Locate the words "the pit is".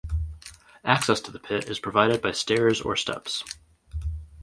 1.31-1.77